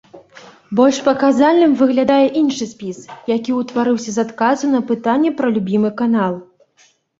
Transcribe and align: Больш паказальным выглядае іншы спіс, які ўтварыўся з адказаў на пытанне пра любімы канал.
Больш 0.77 0.97
паказальным 1.07 1.75
выглядае 1.81 2.23
іншы 2.41 2.65
спіс, 2.71 2.99
які 3.35 3.57
ўтварыўся 3.59 4.11
з 4.17 4.25
адказаў 4.25 4.75
на 4.75 4.81
пытанне 4.91 5.29
пра 5.43 5.55
любімы 5.61 5.95
канал. 6.03 6.33